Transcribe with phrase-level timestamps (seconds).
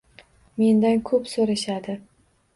[0.61, 1.97] Mendan koʻp soʻrashadi.